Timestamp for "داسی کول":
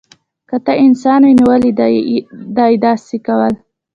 2.83-3.53